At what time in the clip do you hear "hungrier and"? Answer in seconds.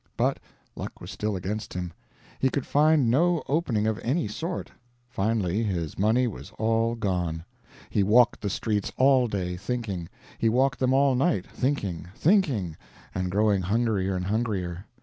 13.61-14.25